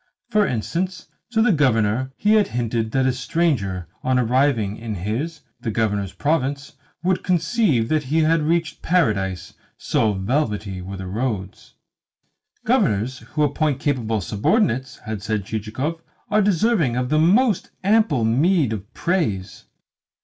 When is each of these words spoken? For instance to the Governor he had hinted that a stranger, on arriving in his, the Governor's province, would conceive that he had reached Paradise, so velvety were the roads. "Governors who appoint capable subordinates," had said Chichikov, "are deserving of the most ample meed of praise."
For 0.31 0.47
instance 0.47 1.05
to 1.29 1.43
the 1.43 1.51
Governor 1.51 2.11
he 2.17 2.33
had 2.33 2.47
hinted 2.47 2.89
that 2.91 3.05
a 3.05 3.13
stranger, 3.13 3.87
on 4.01 4.17
arriving 4.17 4.77
in 4.77 4.95
his, 4.95 5.41
the 5.59 5.69
Governor's 5.69 6.11
province, 6.11 6.73
would 7.03 7.23
conceive 7.23 7.87
that 7.89 8.05
he 8.05 8.21
had 8.21 8.41
reached 8.41 8.81
Paradise, 8.81 9.53
so 9.77 10.13
velvety 10.13 10.81
were 10.81 10.97
the 10.97 11.05
roads. 11.05 11.75
"Governors 12.65 13.19
who 13.19 13.43
appoint 13.43 13.79
capable 13.79 14.21
subordinates," 14.21 14.97
had 15.05 15.21
said 15.21 15.45
Chichikov, 15.45 16.01
"are 16.31 16.41
deserving 16.41 16.97
of 16.97 17.09
the 17.09 17.19
most 17.19 17.69
ample 17.83 18.25
meed 18.25 18.73
of 18.73 18.91
praise." 18.95 19.65